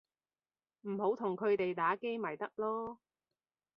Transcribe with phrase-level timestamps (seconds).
[0.81, 2.97] 唔好同佢哋打機咪得囉